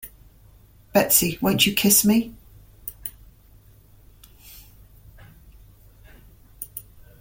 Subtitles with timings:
[0.93, 2.33] Betsy, won't you kiss me?